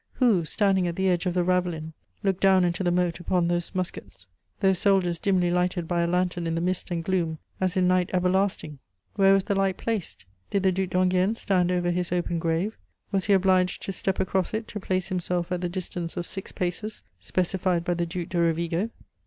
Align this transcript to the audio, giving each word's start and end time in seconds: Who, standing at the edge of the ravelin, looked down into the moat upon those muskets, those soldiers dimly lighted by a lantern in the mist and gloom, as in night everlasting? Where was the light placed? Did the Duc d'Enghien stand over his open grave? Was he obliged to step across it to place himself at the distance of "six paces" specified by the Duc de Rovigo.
Who, 0.13 0.45
standing 0.45 0.87
at 0.87 0.95
the 0.95 1.07
edge 1.09 1.27
of 1.27 1.35
the 1.35 1.43
ravelin, 1.43 1.93
looked 2.23 2.39
down 2.41 2.63
into 2.65 2.83
the 2.83 2.89
moat 2.89 3.19
upon 3.19 3.47
those 3.47 3.75
muskets, 3.75 4.25
those 4.59 4.79
soldiers 4.79 5.19
dimly 5.19 5.51
lighted 5.51 5.87
by 5.87 6.01
a 6.01 6.07
lantern 6.07 6.47
in 6.47 6.55
the 6.55 6.59
mist 6.59 6.89
and 6.89 7.03
gloom, 7.03 7.37
as 7.59 7.77
in 7.77 7.87
night 7.87 8.09
everlasting? 8.11 8.79
Where 9.15 9.31
was 9.31 9.43
the 9.43 9.53
light 9.53 9.77
placed? 9.77 10.25
Did 10.49 10.63
the 10.63 10.71
Duc 10.71 10.89
d'Enghien 10.89 11.35
stand 11.35 11.71
over 11.71 11.91
his 11.91 12.11
open 12.11 12.39
grave? 12.39 12.79
Was 13.11 13.25
he 13.25 13.33
obliged 13.33 13.83
to 13.83 13.91
step 13.91 14.19
across 14.19 14.55
it 14.55 14.67
to 14.69 14.79
place 14.79 15.09
himself 15.09 15.51
at 15.51 15.61
the 15.61 15.69
distance 15.69 16.17
of 16.17 16.25
"six 16.25 16.51
paces" 16.51 17.03
specified 17.19 17.83
by 17.85 17.93
the 17.93 18.07
Duc 18.07 18.29
de 18.29 18.39
Rovigo. 18.39 18.89